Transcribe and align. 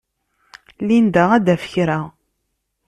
Linda 0.87 1.23
ad 1.35 1.43
d-taf 1.45 1.63
kra. 1.73 1.99